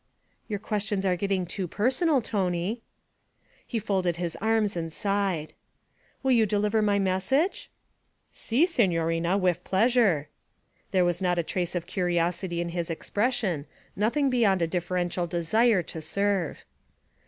'Your 0.47 0.57
questions 0.57 1.05
are 1.05 1.15
getting 1.15 1.45
too 1.45 1.67
personal, 1.67 2.23
Tony.' 2.23 2.81
He 3.67 3.77
folded 3.77 4.15
his 4.15 4.35
arms 4.37 4.75
and 4.75 4.91
sighed. 4.91 5.53
'Will 6.23 6.31
you 6.31 6.47
deliver 6.47 6.81
my 6.81 6.97
message?' 6.97 7.69
'Si, 8.31 8.65
signorina, 8.65 9.37
wif 9.37 9.63
pleasure.' 9.63 10.27
There 10.89 11.05
was 11.05 11.21
not 11.21 11.37
a 11.37 11.43
trace 11.43 11.75
of 11.75 11.85
curiosity 11.85 12.61
in 12.61 12.69
his 12.69 12.89
expression, 12.89 13.67
nothing 13.95 14.31
beyond 14.31 14.63
a 14.63 14.67
deferential 14.67 15.27
desire 15.27 15.83
to 15.83 16.01
serve. 16.01 16.65